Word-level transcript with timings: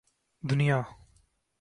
دنیا 0.49 0.79